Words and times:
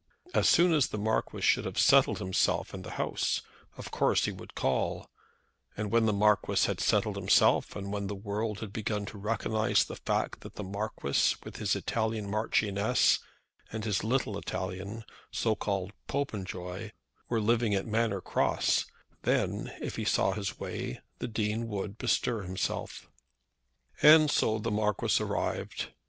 As 0.33 0.49
soon 0.49 0.73
as 0.73 0.87
the 0.87 0.97
Marquis 0.97 1.41
should 1.41 1.63
have 1.65 1.77
settled 1.77 2.17
himself 2.17 2.73
in 2.73 2.81
the 2.81 2.89
house, 2.97 3.43
of 3.77 3.91
course 3.91 4.25
he 4.25 4.31
would 4.31 4.55
call; 4.55 5.11
and 5.77 5.91
when 5.91 6.07
the 6.07 6.11
Marquis 6.11 6.65
had 6.65 6.79
settled 6.81 7.15
himself, 7.15 7.75
and 7.75 7.93
when 7.93 8.07
the 8.07 8.15
world 8.15 8.61
had 8.61 8.73
begun 8.73 9.05
to 9.05 9.19
recognise 9.19 9.83
the 9.83 9.95
fact 9.97 10.41
that 10.41 10.55
the 10.55 10.63
Marquis, 10.63 11.35
with 11.43 11.57
his 11.57 11.75
Italian 11.75 12.27
Marchioness, 12.27 13.19
and 13.71 13.85
his 13.85 14.03
little 14.03 14.39
Italian, 14.39 15.03
so 15.29 15.53
called 15.53 15.93
Popenjoy, 16.07 16.89
were 17.29 17.39
living 17.39 17.75
at 17.75 17.85
Manor 17.85 18.21
Cross, 18.21 18.87
then, 19.21 19.71
if 19.83 19.97
he 19.97 20.03
saw 20.03 20.31
his 20.31 20.57
way, 20.59 20.99
the 21.19 21.27
Dean 21.27 21.67
would 21.67 21.99
bestir 21.99 22.41
himself. 22.41 23.07
And 24.01 24.31
so 24.31 24.57
the 24.57 24.71
Marquis 24.71 25.21
arrived. 25.23 25.93